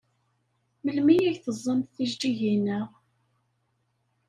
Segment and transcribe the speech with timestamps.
[0.83, 2.79] Melmi ay teẓẓamt tijeǧǧigin-a?